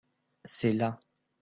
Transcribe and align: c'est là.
c'est 0.43 0.71
là. 0.71 0.99